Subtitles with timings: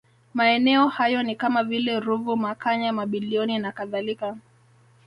[0.33, 4.37] Maeneo hayo ni kama vile Ruvu Makanya Mabilioni na kadhalika